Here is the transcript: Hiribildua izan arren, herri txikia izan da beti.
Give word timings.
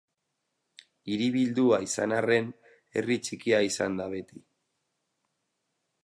Hiribildua 1.15 1.79
izan 1.87 2.15
arren, 2.19 2.47
herri 2.97 3.17
txikia 3.27 3.59
izan 3.69 3.99
da 4.01 4.07
beti. 4.15 4.41